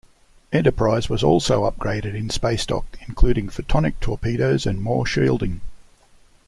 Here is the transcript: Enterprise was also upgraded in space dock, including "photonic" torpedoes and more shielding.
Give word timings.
Enterprise 0.51 1.11
was 1.11 1.21
also 1.23 1.69
upgraded 1.69 2.15
in 2.15 2.31
space 2.31 2.65
dock, 2.65 2.97
including 3.07 3.49
"photonic" 3.49 3.99
torpedoes 3.99 4.65
and 4.65 4.81
more 4.81 5.05
shielding. 5.05 5.61